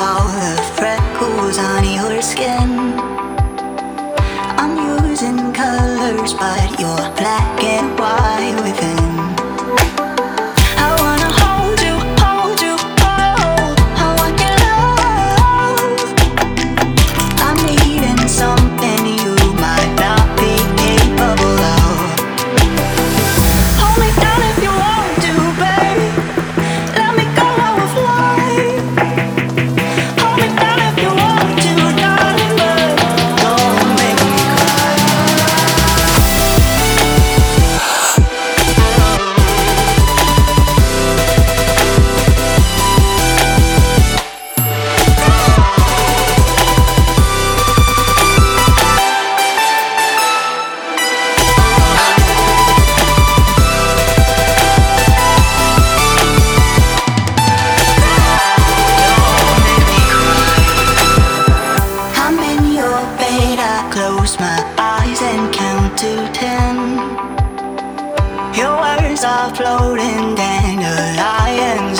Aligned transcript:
all 0.00 0.26
the 0.26 0.60
freckles 0.74 1.58
on 1.58 1.84
your 1.84 2.20
skin. 2.20 2.98
I'm 4.58 4.74
using 4.98 5.52
colors, 5.52 6.34
but 6.34 6.80
you're 6.80 6.96
black 7.14 7.62
and 7.62 7.96
white 7.96 8.60
within. 8.64 8.95
the 68.66 68.72
words 68.82 69.22
are 69.24 69.54
floating 69.54 70.34
dandelions. 70.34 71.95